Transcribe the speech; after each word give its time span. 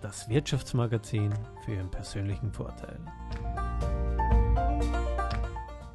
das 0.00 0.28
Wirtschaftsmagazin 0.28 1.32
für 1.64 1.74
Ihren 1.74 1.90
persönlichen 1.90 2.52
Vorteil. 2.52 2.98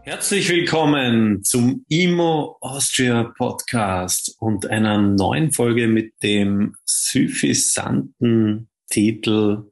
Herzlich 0.04 0.48
willkommen 0.50 1.44
zum 1.44 1.84
IMO 1.90 2.58
Austria 2.62 3.24
Podcast 3.36 4.36
und 4.40 4.68
einer 4.68 5.00
neuen 5.00 5.52
Folge 5.52 5.88
mit 5.88 6.22
dem 6.22 6.76
suffisanten 6.86 8.70
Titel 8.88 9.72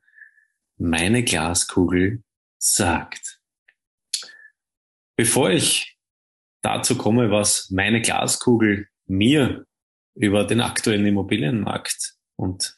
Meine 0.77 1.23
Glaskugel 1.23 2.23
sagt. 2.57 3.39
Bevor 5.15 5.51
ich 5.51 5.95
dazu 6.63 6.97
komme, 6.97 7.29
was 7.29 7.69
meine 7.69 8.01
Glaskugel 8.01 8.87
mir 9.05 9.67
über 10.15 10.43
den 10.45 10.61
aktuellen 10.61 11.05
Immobilienmarkt 11.05 12.15
und 12.35 12.75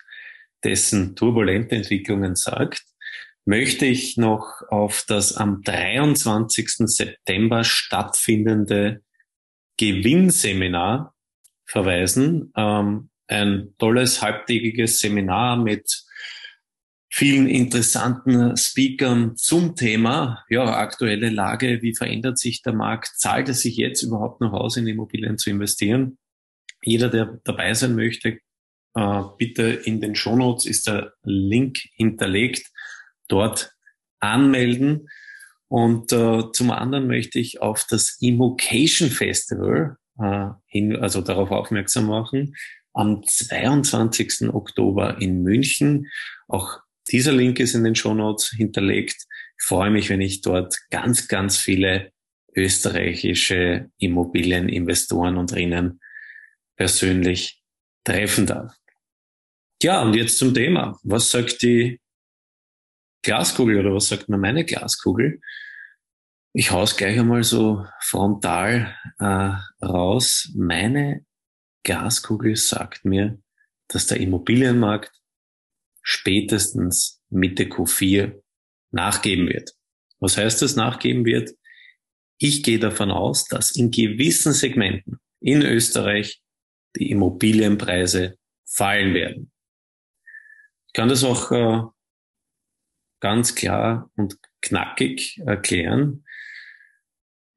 dessen 0.66 1.16
turbulente 1.16 1.76
Entwicklungen 1.76 2.36
sagt, 2.36 2.84
möchte 3.46 3.86
ich 3.86 4.18
noch 4.18 4.62
auf 4.70 5.06
das 5.08 5.34
am 5.34 5.62
23. 5.62 6.88
September 6.88 7.64
stattfindende 7.64 9.04
Gewinnseminar 9.78 11.16
verweisen. 11.66 12.52
Ähm, 12.58 13.10
ein 13.28 13.74
tolles 13.78 14.22
halbtägiges 14.22 15.00
Seminar 15.00 15.58
mit 15.58 16.04
vielen 17.10 17.48
interessanten 17.48 18.58
Speakern 18.58 19.38
zum 19.38 19.76
Thema, 19.76 20.44
ja, 20.50 20.78
aktuelle 20.78 21.30
Lage, 21.30 21.82
wie 21.82 21.96
verändert 21.96 22.38
sich 22.38 22.62
der 22.62 22.74
Markt, 22.74 23.18
zahlt 23.18 23.48
es 23.50 23.62
sich 23.62 23.78
jetzt 23.78 24.04
überhaupt 24.04 24.42
noch 24.42 24.54
aus, 24.54 24.76
in 24.76 24.88
Immobilien 24.88 25.38
zu 25.38 25.50
investieren? 25.50 26.18
Jeder, 26.84 27.10
der 27.10 27.40
dabei 27.44 27.74
sein 27.74 27.96
möchte, 27.96 28.40
bitte 29.38 29.64
in 29.64 30.00
den 30.00 30.16
Shownotes 30.16 30.66
ist 30.66 30.88
der 30.88 31.14
Link 31.24 31.80
hinterlegt. 31.96 32.72
Dort 33.28 33.76
anmelden. 34.20 35.10
Und 35.68 36.12
äh, 36.12 36.44
zum 36.54 36.72
anderen 36.72 37.08
möchte 37.08 37.40
ich 37.40 37.62
auf 37.62 37.86
das 37.90 38.18
Immocation 38.22 39.10
Festival 39.10 39.98
äh, 40.20 40.48
hin, 40.68 40.96
also 40.96 41.22
darauf 41.22 41.52
aufmerksam 41.52 42.06
machen, 42.06 42.56
am 42.94 43.24
22. 43.26 44.54
Oktober 44.54 45.22
in 45.22 45.42
München. 45.42 46.08
Auch 46.48 46.80
dieser 47.10 47.34
Link 47.34 47.60
ist 47.60 47.76
in 47.76 47.84
den 47.84 47.96
Shownotes 47.96 48.52
hinterlegt. 48.56 49.26
Ich 49.58 49.66
freue 49.66 49.92
mich, 49.92 50.10
wenn 50.10 50.22
ich 50.22 50.42
dort 50.42 50.78
ganz, 50.90 51.28
ganz 51.28 51.58
viele 51.58 52.12
österreichische 52.56 53.90
Immobilieninvestoren 53.98 55.38
und 55.38 55.54
Rinnen 55.54 56.00
persönlich 56.78 57.62
treffen 58.06 58.46
darf. 58.46 58.74
Ja, 59.86 60.02
und 60.02 60.16
jetzt 60.16 60.40
zum 60.40 60.52
Thema. 60.52 61.00
Was 61.04 61.30
sagt 61.30 61.62
die 61.62 62.02
Glaskugel 63.22 63.82
oder 63.82 63.94
was 63.94 64.08
sagt 64.08 64.30
mir 64.30 64.40
meine 64.40 64.66
Glaskugel? 64.66 65.40
Ich 66.54 66.72
hau's 66.72 66.98
gleich 66.98 67.20
einmal 67.20 67.44
so 67.44 67.86
frontal 68.02 68.98
äh, 69.20 69.86
raus. 69.86 70.52
Meine 70.56 71.24
Glaskugel 71.84 72.56
sagt 72.56 73.06
mir, 73.06 73.40
dass 73.88 74.08
der 74.08 74.20
Immobilienmarkt 74.22 75.12
spätestens 76.02 77.22
Mitte 77.30 77.66
Q4 77.66 78.42
nachgeben 78.90 79.48
wird. 79.50 79.76
Was 80.18 80.36
heißt 80.36 80.64
das 80.64 80.76
nachgeben 80.76 81.26
wird? 81.26 81.52
Ich 82.40 82.64
gehe 82.64 82.80
davon 82.80 83.12
aus, 83.12 83.46
dass 83.46 83.70
in 83.70 83.92
gewissen 83.92 84.54
Segmenten 84.54 85.20
in 85.42 85.62
Österreich 85.62 86.42
die 86.96 87.12
Immobilienpreise 87.12 88.40
fallen 88.66 89.14
werden 89.14 89.52
kann 90.96 91.10
das 91.10 91.24
auch 91.24 91.52
äh, 91.52 91.82
ganz 93.20 93.54
klar 93.56 94.10
und 94.16 94.38
knackig 94.62 95.42
erklären. 95.46 96.24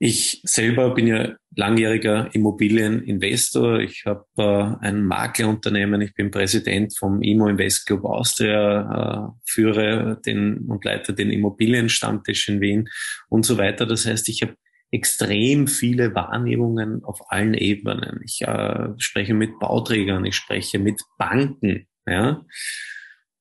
Ich 0.01 0.41
selber 0.45 0.95
bin 0.95 1.09
ja 1.09 1.35
langjähriger 1.57 2.33
Immobilieninvestor. 2.33 3.81
Ich 3.81 4.05
habe 4.07 4.27
äh, 4.37 4.87
ein 4.87 5.05
Maklerunternehmen. 5.05 6.01
Ich 6.03 6.15
bin 6.15 6.31
Präsident 6.31 6.97
vom 6.97 7.21
Immo 7.21 7.49
Invest 7.49 7.87
Club 7.87 8.05
Austria, 8.05 9.33
äh, 9.35 9.41
führe 9.45 10.21
den 10.25 10.59
und 10.69 10.85
leite 10.85 11.15
den 11.15 11.31
Immobilienstammtisch 11.31 12.49
in 12.49 12.61
Wien 12.61 12.89
und 13.29 13.45
so 13.45 13.59
weiter. 13.59 13.87
Das 13.87 14.07
heißt, 14.07 14.29
ich 14.29 14.43
habe 14.43 14.55
extrem 14.91 15.67
viele 15.67 16.15
Wahrnehmungen 16.15 17.05
auf 17.05 17.31
allen 17.31 17.55
Ebenen. 17.55 18.21
Ich 18.25 18.43
äh, 18.43 18.91
spreche 18.99 19.35
mit 19.35 19.59
Bauträgern, 19.59 20.25
ich 20.25 20.37
spreche 20.37 20.79
mit 20.79 21.03
Banken. 21.19 21.89
Ja. 22.07 22.45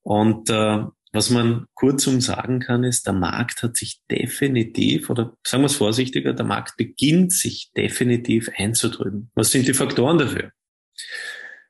Und 0.08 0.50
äh, 0.50 0.84
was 1.12 1.30
man 1.32 1.66
kurzum 1.74 2.22
sagen 2.22 2.62
kann, 2.62 2.86
ist, 2.86 3.08
der 3.08 3.14
Markt 3.14 3.62
hat 3.62 3.76
sich 3.76 4.00
definitiv, 4.10 5.10
oder 5.10 5.36
sagen 5.46 5.64
wir 5.64 5.66
es 5.66 5.76
vorsichtiger, 5.76 6.32
der 6.32 6.46
Markt 6.46 6.78
beginnt 6.78 7.34
sich 7.34 7.74
definitiv 7.76 8.50
einzudrücken. 8.56 9.30
Was 9.36 9.52
sind 9.52 9.68
die 9.68 9.74
Faktoren 9.74 10.18
dafür? 10.18 10.54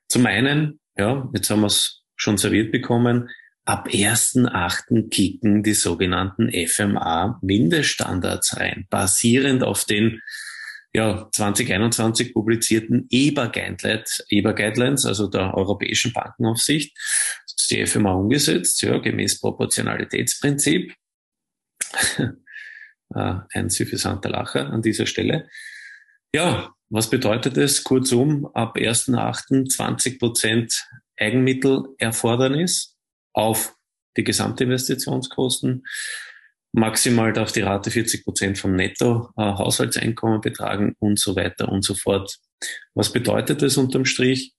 Zum 0.07 0.27
einen, 0.27 0.79
ja, 0.99 1.27
jetzt 1.33 1.49
haben 1.49 1.61
wir 1.61 1.67
es 1.67 2.03
schon 2.15 2.37
serviert 2.37 2.71
bekommen, 2.71 3.27
ab 3.65 3.87
1.8. 3.87 5.09
kicken 5.09 5.63
die 5.63 5.73
sogenannten 5.73 6.51
FMA-Mindeststandards 6.51 8.57
rein, 8.57 8.85
basierend 8.91 9.63
auf 9.63 9.85
den 9.85 10.21
ja, 10.97 11.30
2021 11.31 12.34
publizierten 12.34 13.06
EBA-Guidelines, 13.12 14.25
EBA-Guidelines, 14.30 15.06
also 15.06 15.28
der 15.28 15.53
Europäischen 15.53 16.12
Bankenaufsicht, 16.12 16.97
die 17.69 17.85
FMA 17.85 18.13
umgesetzt, 18.13 18.81
ja, 18.81 18.97
gemäß 18.97 19.40
Proportionalitätsprinzip. 19.40 20.96
Äh, 22.18 22.28
ein 23.53 23.69
suffisanter 23.69 24.30
Lacher 24.31 24.72
an 24.72 24.81
dieser 24.81 25.06
Stelle. 25.06 25.47
Ja, 26.34 26.74
was 26.90 27.12
bedeutet 27.12 27.58
es? 27.58 27.84
Kurzum, 27.84 28.50
ab 28.56 28.75
1.8. 28.75 29.69
20 29.69 30.18
Prozent 30.19 30.84
Eigenmittelerfordernis 31.16 32.97
auf 33.34 33.75
die 34.18 34.24
Gesamtinvestitionskosten 34.24 35.85
Maximal 36.77 37.33
darf 37.33 37.51
die 37.51 37.61
Rate 37.61 37.89
40 37.89 38.23
Prozent 38.23 38.59
vom 38.59 38.75
Netto-Haushaltseinkommen 38.75 40.41
betragen 40.41 40.95
und 40.99 41.17
so 41.19 41.35
weiter 41.35 41.69
und 41.69 41.81
so 41.81 41.95
fort. 41.95 42.38
Was 42.93 43.11
bedeutet 43.11 43.63
das 43.63 43.77
unterm 43.77 44.05
Strich? 44.05 44.53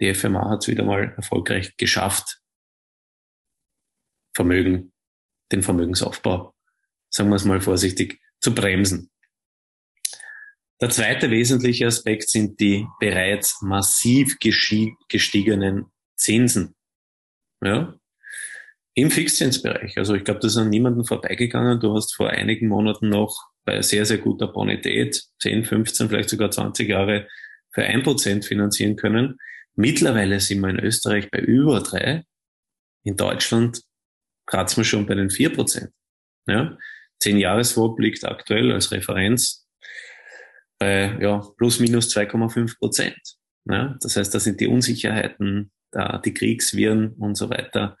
Die 0.00 0.12
FMA 0.12 0.50
hat 0.50 0.62
es 0.62 0.68
wieder 0.68 0.82
mal 0.82 1.14
erfolgreich 1.16 1.76
geschafft, 1.76 2.40
Vermögen, 4.34 4.92
den 5.52 5.62
Vermögensaufbau, 5.62 6.56
sagen 7.08 7.28
wir 7.28 7.36
es 7.36 7.44
mal 7.44 7.60
vorsichtig, 7.60 8.20
zu 8.40 8.52
bremsen. 8.52 9.12
Der 10.80 10.90
zweite 10.90 11.30
wesentliche 11.30 11.86
Aspekt 11.86 12.30
sind 12.30 12.58
die 12.58 12.84
bereits 12.98 13.62
massiv 13.62 14.38
gestiegenen 14.40 15.86
Zinsen. 16.16 16.74
Ja, 17.62 17.99
im 19.00 19.10
Fixzinsbereich. 19.10 19.96
Also 19.96 20.14
ich 20.14 20.24
glaube, 20.24 20.40
das 20.40 20.52
ist 20.52 20.58
an 20.58 20.68
niemanden 20.68 21.04
vorbeigegangen. 21.04 21.80
Du 21.80 21.94
hast 21.94 22.14
vor 22.14 22.28
einigen 22.28 22.68
Monaten 22.68 23.08
noch 23.08 23.48
bei 23.64 23.80
sehr, 23.82 24.04
sehr 24.04 24.18
guter 24.18 24.48
Bonität 24.48 25.22
10, 25.40 25.64
15, 25.64 26.08
vielleicht 26.08 26.28
sogar 26.28 26.50
20 26.50 26.88
Jahre 26.88 27.26
für 27.72 27.82
ein 27.82 28.02
Prozent 28.02 28.44
finanzieren 28.44 28.96
können. 28.96 29.38
Mittlerweile 29.74 30.40
sind 30.40 30.60
wir 30.60 30.68
in 30.68 30.80
Österreich 30.80 31.30
bei 31.30 31.38
über 31.38 31.80
drei. 31.80 32.24
In 33.04 33.16
Deutschland 33.16 33.80
kratzen 34.46 34.78
wir 34.78 34.84
schon 34.84 35.06
bei 35.06 35.14
den 35.14 35.30
vier 35.30 35.50
Prozent. 35.50 35.90
Ja? 36.46 36.76
Zehn 37.18 37.38
Jahreswop 37.38 37.98
liegt 38.00 38.24
aktuell 38.24 38.72
als 38.72 38.92
Referenz 38.92 39.66
bei 40.78 41.16
ja, 41.20 41.46
plus 41.56 41.80
minus 41.80 42.14
2,5 42.14 42.78
Prozent. 42.78 43.20
Ja? 43.66 43.96
Das 44.00 44.16
heißt, 44.16 44.34
da 44.34 44.40
sind 44.40 44.60
die 44.60 44.66
Unsicherheiten, 44.66 45.70
da, 45.90 46.18
die 46.18 46.34
Kriegsviren 46.34 47.12
und 47.14 47.36
so 47.36 47.48
weiter 47.48 47.96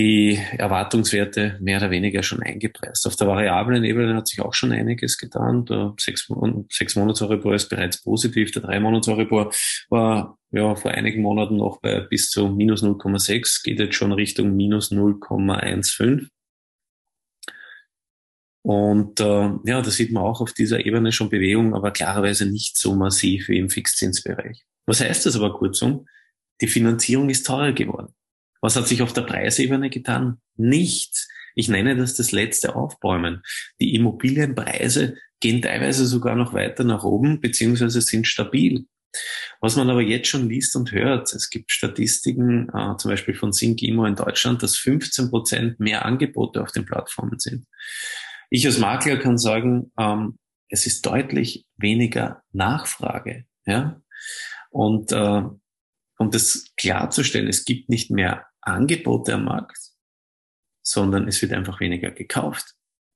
die 0.00 0.40
Erwartungswerte 0.56 1.58
mehr 1.60 1.76
oder 1.76 1.90
weniger 1.90 2.22
schon 2.22 2.42
eingepreist. 2.42 3.06
Auf 3.06 3.16
der 3.16 3.26
variablen 3.26 3.84
Ebene 3.84 4.14
hat 4.14 4.28
sich 4.28 4.40
auch 4.40 4.54
schon 4.54 4.72
einiges 4.72 5.18
getan. 5.18 5.66
Der 5.66 5.92
sechs, 5.98 6.26
sechs 6.70 6.96
Monats 6.96 7.20
ist 7.20 7.68
bereits 7.68 8.02
positiv. 8.02 8.50
Der 8.52 8.62
drei 8.62 8.80
Monats 8.80 9.08
war 9.08 10.38
ja, 10.52 10.74
vor 10.74 10.90
einigen 10.92 11.20
Monaten 11.20 11.58
noch 11.58 11.82
bei 11.82 12.00
bis 12.00 12.30
zu 12.30 12.48
minus 12.48 12.82
0,6, 12.82 13.62
geht 13.62 13.78
jetzt 13.78 13.94
schon 13.94 14.12
Richtung 14.12 14.56
minus 14.56 14.90
0,15. 14.90 16.28
Und 18.62 19.20
äh, 19.20 19.50
ja, 19.64 19.82
da 19.82 19.90
sieht 19.90 20.12
man 20.12 20.22
auch 20.22 20.40
auf 20.40 20.54
dieser 20.54 20.86
Ebene 20.86 21.12
schon 21.12 21.28
Bewegung, 21.28 21.74
aber 21.74 21.90
klarerweise 21.90 22.46
nicht 22.46 22.78
so 22.78 22.94
massiv 22.94 23.48
wie 23.48 23.58
im 23.58 23.68
Fixzinsbereich. 23.68 24.64
Was 24.86 25.02
heißt 25.02 25.26
das 25.26 25.36
aber 25.36 25.52
kurzum? 25.52 26.06
Die 26.62 26.68
Finanzierung 26.68 27.28
ist 27.28 27.44
teurer 27.44 27.72
geworden. 27.72 28.14
Was 28.60 28.76
hat 28.76 28.88
sich 28.88 29.02
auf 29.02 29.12
der 29.12 29.22
Preisebene 29.22 29.90
getan? 29.90 30.40
Nichts. 30.56 31.28
Ich 31.54 31.68
nenne 31.68 31.96
das 31.96 32.14
das 32.14 32.32
letzte 32.32 32.76
Aufbäumen. 32.76 33.42
Die 33.80 33.94
Immobilienpreise 33.94 35.16
gehen 35.40 35.62
teilweise 35.62 36.06
sogar 36.06 36.36
noch 36.36 36.52
weiter 36.52 36.84
nach 36.84 37.04
oben, 37.04 37.40
beziehungsweise 37.40 38.00
sind 38.00 38.26
stabil. 38.26 38.86
Was 39.60 39.76
man 39.76 39.90
aber 39.90 40.02
jetzt 40.02 40.28
schon 40.28 40.48
liest 40.48 40.76
und 40.76 40.92
hört, 40.92 41.32
es 41.32 41.50
gibt 41.50 41.72
Statistiken, 41.72 42.68
äh, 42.68 42.96
zum 42.96 43.10
Beispiel 43.10 43.34
von 43.34 43.52
Syngimo 43.52 44.06
in 44.06 44.14
Deutschland, 44.14 44.62
dass 44.62 44.76
15 44.76 45.30
Prozent 45.30 45.80
mehr 45.80 46.04
Angebote 46.04 46.62
auf 46.62 46.70
den 46.70 46.84
Plattformen 46.86 47.38
sind. 47.38 47.66
Ich 48.50 48.66
als 48.66 48.78
Makler 48.78 49.16
kann 49.16 49.38
sagen, 49.38 49.92
ähm, 49.98 50.38
es 50.68 50.86
ist 50.86 51.04
deutlich 51.04 51.66
weniger 51.76 52.42
Nachfrage. 52.52 53.46
Ja? 53.66 54.00
Und 54.70 55.10
äh, 55.12 55.42
um 56.18 56.30
das 56.30 56.66
klarzustellen, 56.76 57.48
es 57.48 57.64
gibt 57.64 57.88
nicht 57.88 58.10
mehr 58.10 58.46
Angebote 58.62 59.34
am 59.34 59.44
Markt, 59.44 59.78
sondern 60.82 61.28
es 61.28 61.40
wird 61.42 61.52
einfach 61.52 61.80
weniger 61.80 62.10
gekauft. 62.10 62.74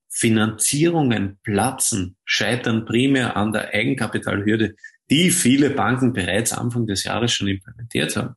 Finanzierungen 0.09 1.39
platzen, 1.43 2.17
scheitern 2.25 2.85
primär 2.85 3.37
an 3.37 3.53
der 3.53 3.75
Eigenkapitalhürde, 3.75 4.77
die 5.11 5.31
viele 5.31 5.71
Banken 5.71 6.13
bereits 6.13 6.53
Anfang 6.53 6.87
des 6.87 7.05
Jahres 7.05 7.33
schon 7.33 7.49
implementiert 7.49 8.17
haben. 8.17 8.37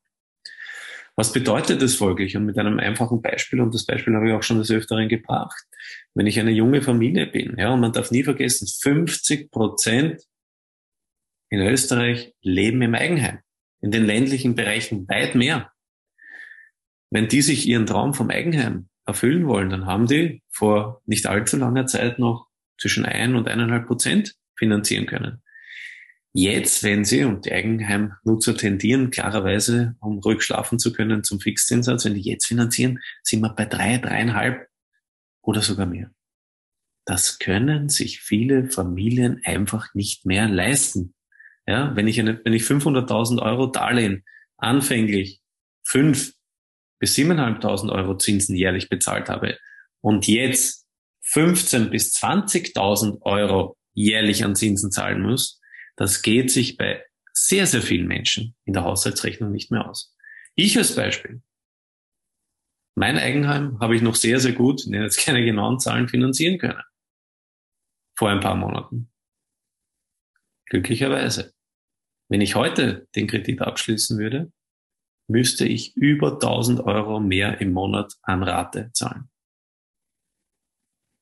Was 1.15 1.33
bedeutet 1.33 1.81
das 1.81 1.95
folglich? 1.95 2.37
Und 2.37 2.45
mit 2.45 2.59
einem 2.59 2.79
einfachen 2.79 3.21
Beispiel, 3.21 3.59
und 3.59 3.73
das 3.73 3.85
Beispiel 3.85 4.13
habe 4.15 4.27
ich 4.27 4.33
auch 4.33 4.43
schon 4.43 4.59
des 4.59 4.69
Öfteren 4.69 5.09
gebracht. 5.09 5.65
Wenn 6.13 6.27
ich 6.27 6.39
eine 6.39 6.51
junge 6.51 6.83
Familie 6.83 7.25
bin, 7.25 7.55
ja, 7.57 7.71
und 7.73 7.79
man 7.79 7.91
darf 7.91 8.11
nie 8.11 8.23
vergessen, 8.23 8.67
50 8.67 9.49
Prozent 9.49 10.21
in 11.49 11.61
Österreich 11.61 12.33
leben 12.41 12.81
im 12.83 12.93
Eigenheim. 12.93 13.39
In 13.81 13.89
den 13.89 14.05
ländlichen 14.05 14.55
Bereichen 14.55 15.07
weit 15.07 15.33
mehr. 15.33 15.71
Wenn 17.09 17.27
die 17.27 17.41
sich 17.41 17.67
ihren 17.67 17.85
Traum 17.85 18.13
vom 18.13 18.29
Eigenheim 18.29 18.89
erfüllen 19.05 19.47
wollen, 19.47 19.69
dann 19.69 19.85
haben 19.85 20.07
die 20.07 20.43
vor 20.49 21.01
nicht 21.05 21.27
allzu 21.27 21.57
langer 21.57 21.85
Zeit 21.85 22.19
noch 22.19 22.47
zwischen 22.79 23.05
ein 23.05 23.35
und 23.35 23.47
eineinhalb 23.47 23.87
Prozent 23.87 24.35
finanzieren 24.55 25.05
können. 25.05 25.41
Jetzt, 26.33 26.83
wenn 26.83 27.03
Sie 27.03 27.23
und 27.23 27.45
die 27.45 27.53
Eigenheimnutzer 27.53 28.55
tendieren, 28.55 29.09
klarerweise, 29.09 29.95
um 29.99 30.19
ruhig 30.19 30.43
schlafen 30.43 30.77
zu 30.77 30.93
können, 30.93 31.23
zum 31.23 31.39
Fixzinssatz, 31.39 32.05
wenn 32.05 32.13
die 32.13 32.21
jetzt 32.21 32.45
finanzieren, 32.45 32.99
sind 33.23 33.41
wir 33.41 33.49
bei 33.55 33.65
drei, 33.65 33.97
dreieinhalb 33.97 34.67
oder 35.41 35.61
sogar 35.61 35.87
mehr. 35.87 36.11
Das 37.05 37.39
können 37.39 37.89
sich 37.89 38.19
viele 38.19 38.69
Familien 38.69 39.41
einfach 39.45 39.95
nicht 39.95 40.25
mehr 40.25 40.47
leisten. 40.47 41.15
Ja, 41.65 41.95
wenn 41.95 42.07
ich 42.07 42.17
wenn 42.17 42.53
ich 42.53 42.63
500.000 42.63 43.41
Euro 43.41 43.67
Darlehen 43.67 44.23
anfänglich 44.57 45.41
fünf 45.83 46.33
bis 46.99 47.15
7.500 47.15 47.91
Euro 47.91 48.17
Zinsen 48.17 48.55
jährlich 48.55 48.89
bezahlt 48.89 49.29
habe 49.29 49.57
und 50.01 50.27
jetzt 50.27 50.85
15 51.23 51.89
bis 51.89 52.15
20.000 52.15 53.21
Euro 53.21 53.77
jährlich 53.93 54.45
an 54.45 54.55
Zinsen 54.55 54.91
zahlen 54.91 55.21
muss, 55.21 55.59
das 55.95 56.21
geht 56.21 56.51
sich 56.51 56.77
bei 56.77 57.03
sehr, 57.33 57.67
sehr 57.67 57.81
vielen 57.81 58.07
Menschen 58.07 58.55
in 58.65 58.73
der 58.73 58.83
Haushaltsrechnung 58.83 59.51
nicht 59.51 59.71
mehr 59.71 59.89
aus. 59.89 60.15
Ich 60.55 60.77
als 60.77 60.95
Beispiel. 60.95 61.41
Mein 62.95 63.17
Eigenheim 63.17 63.79
habe 63.79 63.95
ich 63.95 64.01
noch 64.01 64.15
sehr, 64.15 64.39
sehr 64.39 64.53
gut, 64.53 64.81
ich 64.81 64.87
nenne 64.87 65.03
jetzt 65.03 65.23
keine 65.23 65.43
genauen 65.43 65.79
Zahlen, 65.79 66.07
finanzieren 66.07 66.57
können. 66.57 66.81
Vor 68.17 68.29
ein 68.29 68.39
paar 68.39 68.55
Monaten. 68.55 69.11
Glücklicherweise. 70.65 71.53
Wenn 72.29 72.41
ich 72.41 72.55
heute 72.55 73.07
den 73.15 73.27
Kredit 73.27 73.61
abschließen 73.61 74.17
würde, 74.17 74.51
müsste 75.27 75.65
ich 75.65 75.95
über 75.95 76.33
1000 76.33 76.81
Euro 76.81 77.19
mehr 77.19 77.61
im 77.61 77.73
Monat 77.73 78.13
an 78.21 78.43
Rate 78.43 78.91
zahlen. 78.93 79.29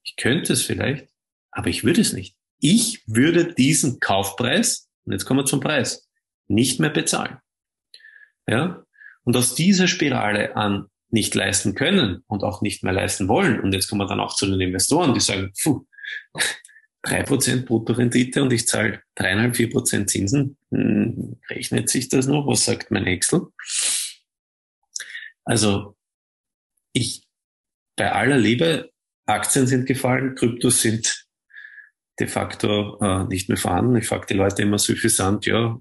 Ich 0.04 0.16
könnte 0.16 0.54
es 0.54 0.64
vielleicht, 0.64 1.10
aber 1.52 1.68
ich 1.68 1.84
würde 1.84 2.02
es 2.02 2.14
nicht 2.14 2.38
ich 2.60 3.04
würde 3.08 3.54
diesen 3.54 4.00
Kaufpreis, 4.00 4.90
und 5.06 5.14
jetzt 5.14 5.26
kommen 5.26 5.42
wir 5.42 5.46
zum 5.46 5.60
Preis, 5.60 6.08
nicht 6.48 6.80
mehr 6.80 6.90
bezahlen. 6.90 7.38
Ja? 8.48 8.84
Und 9.24 9.36
aus 9.36 9.56
dieser 9.56 9.88
Spirale 9.88 10.56
an 10.56 10.88
nicht 11.10 11.36
leisten 11.36 11.76
können 11.76 12.24
und 12.28 12.44
auch 12.44 12.62
nicht 12.62 12.84
mehr 12.84 12.94
leisten 12.94 13.28
wollen, 13.28 13.60
und 13.60 13.74
jetzt 13.74 13.88
kommen 13.88 14.02
wir 14.02 14.08
dann 14.08 14.20
auch 14.20 14.36
zu 14.36 14.46
den 14.46 14.60
Investoren, 14.60 15.14
die 15.14 15.20
sagen, 15.20 15.54
puh, 15.62 15.86
drei 17.02 17.24
Prozent 17.24 17.68
Bruttorendite 17.68 18.42
und 18.42 18.52
ich 18.52 18.68
zahle 18.68 19.02
dreieinhalb, 19.14 19.56
vier 19.56 19.70
Prozent 19.70 20.10
Zinsen, 20.10 20.58
hm, 20.72 21.40
rechnet 21.50 21.90
sich 21.90 22.10
das 22.10 22.28
noch? 22.28 22.48
Was 22.48 22.66
sagt 22.66 22.90
mein 22.90 23.06
Excel? 23.06 23.42
Also, 25.46 25.96
ich, 26.92 27.24
bei 27.96 28.12
aller 28.12 28.38
Liebe, 28.38 28.92
Aktien 29.26 29.68
sind 29.68 29.86
gefallen, 29.86 30.36
Kryptos 30.36 30.82
sind 30.82 31.26
de 32.20 32.28
facto 32.28 33.00
äh, 33.02 33.26
nicht 33.26 33.50
mehr 33.50 33.58
vorhanden. 33.58 33.96
Ich 33.98 34.08
frage 34.08 34.28
die 34.28 34.34
Leute 34.36 34.62
immer 34.62 34.80
suffisant, 34.80 35.46
ja, 35.46 35.78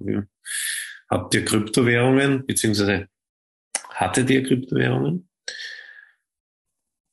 habt 1.09 1.35
ihr 1.35 1.45
Kryptowährungen, 1.45 2.47
beziehungsweise 2.47 3.09
hattet 3.91 4.31
ihr 4.31 4.43
Kryptowährungen? 4.43 5.29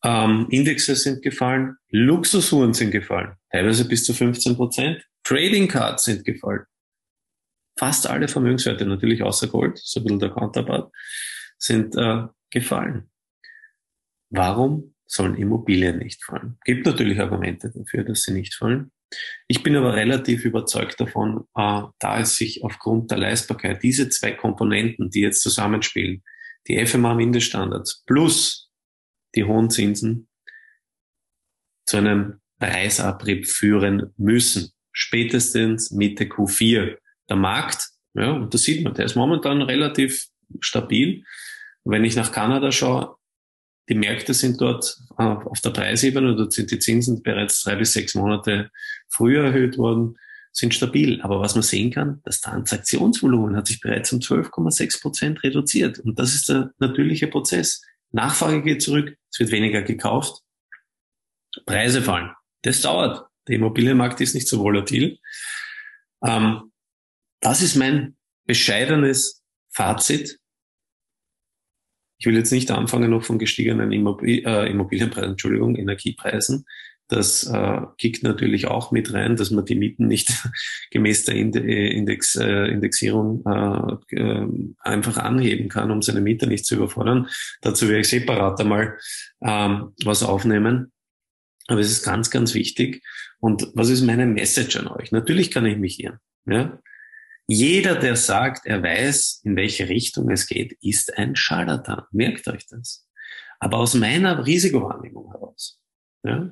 Ähm, 0.04 0.48
Indexe 0.50 0.96
sind 0.96 1.22
gefallen, 1.22 1.78
Luxusuhren 1.90 2.74
sind 2.74 2.92
gefallen, 2.92 3.36
teilweise 3.52 3.88
bis 3.88 4.04
zu 4.04 4.14
15 4.14 4.56
Prozent. 4.56 5.06
Trading 5.24 5.68
Cards 5.68 6.06
sind 6.06 6.26
gefallen. 6.26 6.66
Fast 7.78 8.08
alle 8.08 8.28
Vermögenswerte, 8.28 8.86
natürlich 8.86 9.22
außer 9.22 9.48
Gold, 9.48 9.78
so 9.78 10.00
ein 10.00 10.04
bisschen 10.04 10.20
der 10.20 10.32
Counterpart, 10.32 10.92
sind 11.60 11.96
äh, 11.96 12.24
gefallen. 12.52 13.10
Warum 14.30 14.96
sollen 15.06 15.36
Immobilien 15.36 15.98
nicht 15.98 16.24
fallen? 16.24 16.58
Gibt 16.64 16.86
natürlich 16.86 17.20
Argumente 17.20 17.72
dafür, 17.72 18.04
dass 18.04 18.22
sie 18.22 18.34
nicht 18.34 18.56
fallen. 18.56 18.92
Ich 19.48 19.62
bin 19.62 19.76
aber 19.76 19.96
relativ 19.96 20.46
überzeugt 20.46 21.00
davon, 21.02 21.46
äh, 21.56 21.82
da 22.00 22.20
es 22.20 22.38
sich 22.38 22.64
aufgrund 22.64 23.12
der 23.12 23.18
Leistbarkeit 23.18 23.84
diese 23.84 24.10
zwei 24.10 24.32
Komponenten, 24.32 25.10
die 25.10 25.20
jetzt 25.20 25.42
zusammenspielen, 25.42 26.24
die 26.68 26.86
FMA-Mindeststandards 26.86 28.04
plus 28.06 28.70
die 29.36 29.44
hohen 29.44 29.70
Zinsen, 29.70 30.30
zu 31.86 31.98
einem 31.98 32.40
Preisabrieb 32.60 33.48
führen 33.48 34.14
müssen. 34.18 34.72
Spätestens 34.94 35.92
Mitte 35.92 36.26
Q4. 36.26 36.98
Der 37.30 37.36
Markt, 37.36 37.90
ja, 38.14 38.32
und 38.32 38.54
das 38.54 38.64
sieht 38.64 38.84
man, 38.84 38.94
der 38.94 39.06
ist 39.06 39.16
momentan 39.16 39.62
relativ 39.62 40.28
stabil. 40.60 41.24
Wenn 41.84 42.06
ich 42.06 42.16
nach 42.16 42.32
Kanada 42.32 42.72
schaue, 42.72 43.16
die 43.90 43.96
Märkte 43.96 44.34
sind 44.34 44.62
dort 44.62 44.98
äh, 45.18 45.24
auf 45.24 45.60
der 45.62 45.72
Preisebene, 45.72 46.36
dort 46.36 46.54
sind 46.54 46.72
die 46.72 46.80
Zinsen 46.80 47.24
bereits 47.24 47.64
drei 47.64 47.76
bis 47.76 47.94
sechs 47.94 48.16
Monate 48.16 48.70
früher 49.10 49.46
erhöht 49.46 49.78
worden, 49.78 50.18
sind 50.52 50.74
stabil. 50.74 51.22
Aber 51.22 51.40
was 51.40 51.56
man 51.56 51.64
sehen 51.64 51.92
kann, 51.92 52.22
das 52.24 52.42
Transaktionsvolumen 52.42 53.56
hat 53.56 53.68
sich 53.68 53.80
bereits 53.80 54.14
um 54.14 54.20
12,6 54.20 55.02
Prozent 55.02 55.44
reduziert. 55.44 56.00
Und 56.00 56.20
das 56.20 56.36
ist 56.36 56.50
der 56.50 56.72
natürliche 56.80 57.28
Prozess. 57.28 57.82
Nachfrage 58.12 58.62
geht 58.62 58.82
zurück, 58.82 59.18
es 59.32 59.40
wird 59.40 59.52
weniger 59.52 59.82
gekauft, 59.82 60.42
Preise 61.66 62.02
fallen. 62.02 62.32
Das 62.62 62.82
dauert. 62.82 63.26
Der 63.48 63.56
Immobilienmarkt 63.56 64.22
ist 64.22 64.36
nicht 64.36 64.48
so 64.48 64.60
volatil. 64.60 65.18
Ähm, 66.24 66.72
das 67.40 67.62
ist 67.62 67.76
mein 67.76 68.16
bescheidenes 68.46 69.42
Fazit 69.70 70.41
ich 72.22 72.28
will 72.28 72.38
jetzt 72.38 72.52
nicht 72.52 72.70
anfangen 72.70 73.10
noch 73.10 73.24
von 73.24 73.40
gestiegenen 73.40 73.92
Immobil 73.92 74.46
äh, 74.46 74.70
Immobilienpreisen, 74.70 75.32
Entschuldigung, 75.32 75.76
Energiepreisen. 75.76 76.66
Das 77.08 77.46
äh, 77.46 77.82
kickt 77.98 78.22
natürlich 78.22 78.68
auch 78.68 78.92
mit 78.92 79.12
rein, 79.12 79.36
dass 79.36 79.50
man 79.50 79.66
die 79.66 79.74
Mieten 79.74 80.06
nicht 80.06 80.32
gemäß 80.92 81.26
der 81.26 81.34
Index, 81.36 82.36
äh, 82.36 82.68
Indexierung 82.68 83.44
äh, 83.48 84.16
äh, 84.16 84.48
einfach 84.82 85.18
anheben 85.18 85.68
kann, 85.68 85.90
um 85.90 86.04
seine 86.04 86.22
Mieter 86.22 86.46
nicht 86.46 86.68
zu 86.68 86.76
überfordern. 86.76 87.28
Dazu 87.62 87.88
werde 87.88 88.02
ich 88.02 88.10
separat 88.10 88.62
einmal 88.62 89.00
ähm, 89.44 89.94
was 90.06 90.22
aufnehmen. 90.22 90.92
Aber 91.66 91.80
es 91.80 91.92
ist 91.92 92.04
ganz, 92.04 92.30
ganz 92.30 92.54
wichtig. 92.54 93.04
Und 93.40 93.68
was 93.74 93.90
ist 93.90 94.04
meine 94.04 94.28
Message 94.28 94.78
an 94.78 94.88
euch? 94.88 95.12
Natürlich 95.12 95.50
kann 95.50 95.66
ich 95.66 95.78
mich 95.80 96.00
irren. 96.00 96.20
Ja? 96.46 96.80
Jeder, 97.54 97.96
der 97.96 98.16
sagt, 98.16 98.66
er 98.66 98.82
weiß, 98.82 99.42
in 99.44 99.58
welche 99.58 99.90
Richtung 99.90 100.30
es 100.30 100.48
geht, 100.48 100.72
ist 100.82 101.18
ein 101.18 101.36
Scharlatan. 101.36 102.04
Merkt 102.12 102.48
euch 102.48 102.66
das. 102.68 103.06
Aber 103.60 103.80
aus 103.80 103.94
meiner 103.94 104.46
Risikowahrnehmung 104.46 105.30
heraus 105.34 105.78
ja, 106.24 106.50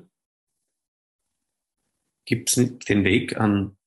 gibt 2.26 2.50
es 2.50 2.76
den 2.86 3.04
Weg 3.04 3.38
an 3.38 3.78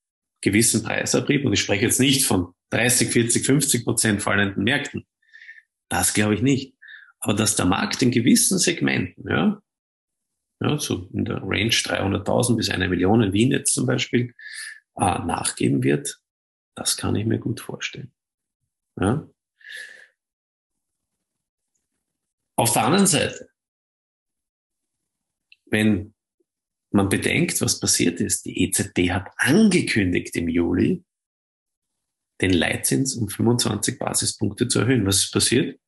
gewissen 0.41 0.81
Preisabrieb, 0.81 1.45
und 1.45 1.53
ich 1.53 1.61
spreche 1.61 1.85
jetzt 1.85 1.99
nicht 1.99 2.25
von 2.25 2.55
30, 2.71 3.09
40, 3.09 3.45
50 3.45 3.83
Prozent 3.83 4.21
fallenden 4.23 4.63
Märkten. 4.63 5.05
Das 5.89 6.15
glaube 6.15 6.33
ich 6.33 6.41
nicht. 6.41 6.73
Aber 7.19 7.35
dass 7.35 7.55
der 7.55 7.67
Markt 7.67 8.01
in 8.01 8.09
gewissen 8.09 8.57
Segmenten, 8.57 9.29
ja, 9.29 9.61
ja 10.61 10.79
so 10.79 11.07
in 11.13 11.25
der 11.25 11.43
Range 11.43 11.69
300.000 11.69 12.57
bis 12.57 12.71
eine 12.71 12.89
Million 12.89 13.21
in 13.21 13.33
Wien 13.33 13.51
jetzt 13.51 13.75
zum 13.75 13.85
Beispiel, 13.85 14.33
äh, 14.95 15.19
nachgeben 15.19 15.83
wird, 15.83 16.22
das 16.75 16.97
kann 16.97 17.15
ich 17.15 17.25
mir 17.25 17.39
gut 17.39 17.59
vorstellen. 17.59 18.13
Ja. 18.99 19.27
Auf 22.55 22.73
der 22.73 22.85
anderen 22.85 23.07
Seite, 23.07 23.49
wenn 25.65 26.13
man 26.91 27.09
bedenkt, 27.09 27.59
was 27.61 27.79
passiert 27.79 28.21
ist, 28.21 28.45
die 28.45 28.63
EZB 28.63 29.11
hat 29.11 29.31
angekündigt 29.37 30.35
im 30.35 30.47
Juli, 30.47 31.03
den 32.41 32.53
Leitzins 32.53 33.15
um 33.15 33.27
25 33.27 33.97
Basispunkte 33.97 34.67
zu 34.67 34.79
erhöhen. 34.81 35.05
Was 35.05 35.23
ist 35.23 35.31
passiert? 35.31 35.79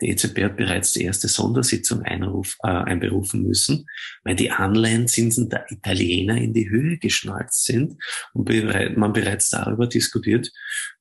Die 0.00 0.10
EZB 0.10 0.44
hat 0.44 0.56
bereits 0.56 0.92
die 0.92 1.04
erste 1.04 1.28
Sondersitzung 1.28 2.02
einruf, 2.02 2.56
äh, 2.62 2.68
einberufen 2.68 3.42
müssen, 3.42 3.86
weil 4.24 4.36
die 4.36 4.50
Anleihenzinsen 4.50 5.48
der 5.48 5.70
Italiener 5.70 6.36
in 6.36 6.52
die 6.52 6.68
Höhe 6.68 6.98
geschnalzt 6.98 7.64
sind 7.64 7.96
und 8.34 8.44
bereit, 8.44 8.96
man 8.96 9.12
bereits 9.12 9.48
darüber 9.48 9.86
diskutiert, 9.86 10.52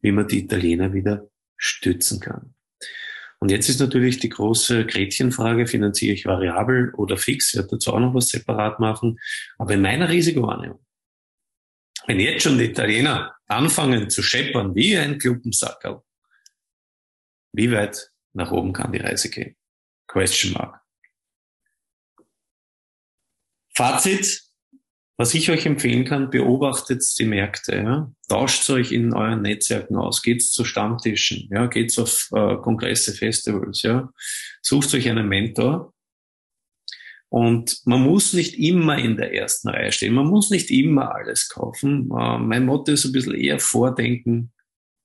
wie 0.02 0.12
man 0.12 0.28
die 0.28 0.44
Italiener 0.44 0.94
wieder 0.94 1.30
stützen 1.58 2.22
kann. 2.22 2.54
Und 3.40 3.52
jetzt 3.52 3.70
ist 3.70 3.82
natürlich 3.82 4.20
die 4.20 4.30
große 4.30 4.86
Gretchenfrage, 4.86 5.68
finanziere 5.68 6.14
ich 6.14 6.26
variabel 6.26 6.94
oder 6.96 7.18
fix? 7.18 7.50
Ich 7.50 7.58
werde 7.58 7.70
dazu 7.72 7.94
auch 7.94 8.00
noch 8.00 8.14
was 8.14 8.30
separat 8.30 8.80
machen. 8.80 9.20
Aber 9.58 9.74
in 9.74 9.82
meiner 9.82 10.10
Risikowahrnehmung, 10.10 10.80
wenn 12.08 12.20
jetzt 12.20 12.44
schon 12.44 12.58
die 12.58 12.66
Italiener 12.66 13.36
anfangen 13.48 14.10
zu 14.10 14.24
scheppern 14.24 14.74
wie 14.74 14.96
ein 14.98 15.20
Klumpensackerl, 15.20 16.02
wie 17.52 17.72
weit 17.72 18.12
nach 18.36 18.52
oben 18.52 18.74
kann 18.74 18.92
die 18.92 19.00
Reise 19.00 19.30
gehen? 19.30 19.56
Question 20.08 20.54
mark. 20.54 20.82
Fazit, 23.74 24.42
was 25.18 25.34
ich 25.34 25.50
euch 25.50 25.66
empfehlen 25.66 26.06
kann, 26.06 26.30
beobachtet 26.30 27.04
die 27.18 27.26
Märkte, 27.26 27.76
ja? 27.76 28.12
tauscht 28.28 28.70
euch 28.70 28.92
in 28.92 29.14
euren 29.14 29.42
Netzwerken 29.42 29.96
aus, 29.96 30.22
geht 30.22 30.44
zu 30.44 30.64
Stammtischen, 30.66 31.50
ja? 31.52 31.68
geht 31.68 31.98
auf 31.98 32.30
äh, 32.34 32.56
Kongresse, 32.58 33.14
Festivals, 33.14 33.82
ja? 33.82 34.10
sucht 34.62 34.94
euch 34.94 35.10
einen 35.10 35.28
Mentor. 35.28 35.94
Und 37.30 37.82
man 37.86 38.02
muss 38.02 38.34
nicht 38.34 38.58
immer 38.60 38.98
in 38.98 39.18
der 39.18 39.34
ersten 39.34 39.70
Reihe 39.70 39.92
stehen, 39.92 40.14
man 40.14 40.28
muss 40.28 40.52
nicht 40.52 40.70
immer 40.70 41.16
alles 41.16 41.50
kaufen. 41.50 42.10
Äh, 42.12 42.38
mein 42.38 42.66
Motto 42.66 42.92
ist 42.92 43.06
ein 43.06 43.12
bisschen 43.12 43.36
eher 43.36 43.60
vordenken 43.60 44.54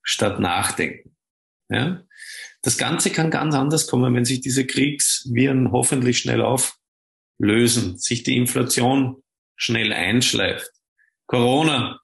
statt 0.03 0.39
nachdenken. 0.39 1.10
Ja? 1.71 2.03
Das 2.61 2.77
Ganze 2.77 3.09
kann 3.09 3.31
ganz 3.31 3.55
anders 3.55 3.87
kommen, 3.87 4.13
wenn 4.13 4.25
sich 4.25 4.41
diese 4.41 4.65
Kriegsviren 4.65 5.71
hoffentlich 5.71 6.19
schnell 6.19 6.41
auflösen, 6.41 7.97
sich 7.97 8.23
die 8.23 8.37
Inflation 8.37 9.23
schnell 9.55 9.93
einschleift, 9.93 10.71
Corona 11.27 11.99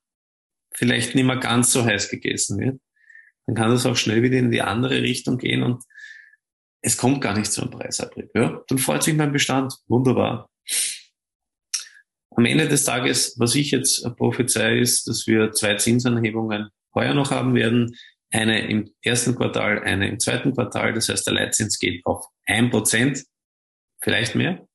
vielleicht 0.73 1.15
nicht 1.15 1.25
mehr 1.25 1.37
ganz 1.37 1.71
so 1.71 1.83
heiß 1.83 2.09
gegessen 2.09 2.59
wird, 2.59 2.79
dann 3.45 3.55
kann 3.55 3.71
das 3.71 3.85
auch 3.85 3.95
schnell 3.95 4.21
wieder 4.23 4.37
in 4.37 4.51
die 4.51 4.61
andere 4.61 5.01
Richtung 5.01 5.37
gehen 5.37 5.63
und 5.63 5.83
es 6.81 6.97
kommt 6.97 7.21
gar 7.21 7.37
nicht 7.37 7.51
zu 7.51 7.61
einem 7.61 7.71
Preisabrieb. 7.71 8.29
Ja? 8.35 8.61
Dann 8.67 8.77
freut 8.77 9.03
sich 9.03 9.15
mein 9.15 9.31
Bestand. 9.31 9.73
Wunderbar. 9.87 10.49
Am 12.35 12.45
Ende 12.45 12.67
des 12.67 12.83
Tages, 12.83 13.35
was 13.39 13.55
ich 13.55 13.71
jetzt 13.71 14.03
prophezei, 14.15 14.77
ist, 14.77 15.07
dass 15.07 15.25
wir 15.25 15.51
zwei 15.51 15.75
Zinsanhebungen 15.75 16.69
heuer 16.93 17.13
noch 17.13 17.31
haben 17.31 17.55
werden. 17.55 17.95
Eine 18.31 18.67
im 18.67 18.93
ersten 19.01 19.35
Quartal, 19.35 19.83
eine 19.83 20.09
im 20.09 20.19
zweiten 20.19 20.53
Quartal. 20.53 20.93
Das 20.93 21.09
heißt, 21.09 21.25
der 21.27 21.33
Leitzins 21.33 21.79
geht 21.79 22.05
auf 22.05 22.25
ein 22.45 22.69
Prozent, 22.69 23.23
vielleicht 24.01 24.35
mehr. 24.35 24.67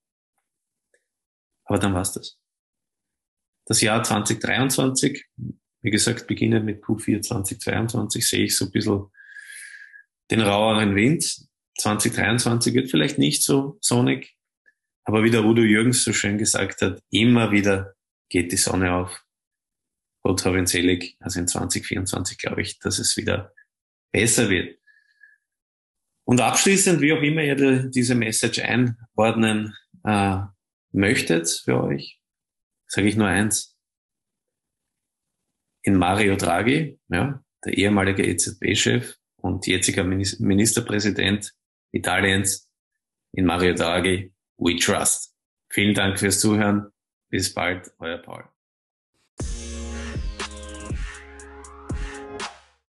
Aber 1.65 1.79
dann 1.79 1.95
war's 1.95 2.13
das 2.13 2.39
das 3.67 3.81
Jahr 3.81 4.03
2023, 4.03 5.25
wie 5.83 5.91
gesagt, 5.91 6.27
beginnend 6.27 6.65
mit 6.65 6.83
Q4 6.83 7.23
2022, 7.23 8.27
sehe 8.27 8.45
ich 8.45 8.57
so 8.57 8.67
ein 8.67 8.71
bisschen 8.71 9.07
den 10.31 10.41
raueren 10.41 10.95
Wind. 10.95 11.25
2023 11.79 12.75
wird 12.75 12.91
vielleicht 12.91 13.19
nicht 13.19 13.43
so 13.43 13.79
sonnig, 13.81 14.37
aber 15.05 15.25
wie 15.25 15.31
der 15.31 15.45
Udo 15.45 15.63
Jürgens 15.63 16.05
so 16.05 16.13
schön 16.13 16.39
gesagt 16.39 16.83
hat, 16.83 17.01
immer 17.11 17.51
wieder 17.51 17.95
geht 18.29 18.53
die 18.53 18.57
Sonne 18.57 18.95
auf. 18.95 19.25
Gott 20.23 20.45
hab 20.45 20.55
ihn 20.55 20.67
selig. 20.67 21.17
Also 21.21 21.41
in 21.41 21.49
2024 21.49 22.39
glaube 22.39 22.63
ich, 22.63 22.79
dass 22.79 22.99
es 22.99 23.17
wieder 23.17 23.53
besser 24.13 24.49
wird. 24.49 24.79
Und 26.25 26.41
abschließend, 26.41 27.01
wie 27.01 27.13
auch 27.13 27.23
immer 27.23 27.43
ihr 27.43 27.91
diese 27.91 28.15
Message 28.15 28.61
einordnen 28.61 29.75
äh, 30.05 30.39
möchtet 30.93 31.49
für 31.65 31.83
euch, 31.83 32.21
sage 32.87 33.09
ich 33.09 33.17
nur 33.17 33.27
eins. 33.27 33.77
In 35.83 35.97
Mario 35.97 36.37
Draghi, 36.37 37.01
ja, 37.09 37.43
der 37.65 37.77
ehemalige 37.77 38.25
EZB-Chef 38.25 39.17
und 39.37 39.67
jetziger 39.67 40.05
Ministerpräsident 40.05 41.53
Italiens, 41.91 42.71
in 43.33 43.47
Mario 43.47 43.75
Draghi, 43.75 44.33
we 44.59 44.77
trust. 44.77 45.35
Vielen 45.71 45.95
Dank 45.95 46.19
fürs 46.19 46.39
Zuhören. 46.39 46.93
Bis 47.31 47.53
bald, 47.53 47.91
euer 47.99 48.19
Paul. 48.19 48.45